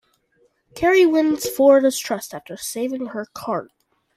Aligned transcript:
Carrie 0.73 1.05
wins 1.05 1.47
Flora's 1.47 1.99
trust 1.99 2.33
after 2.33 2.57
saving 2.57 3.09
her 3.09 3.27
cart. 3.35 3.69